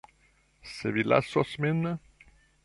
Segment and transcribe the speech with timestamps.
[0.71, 1.85] Se vi lasos min.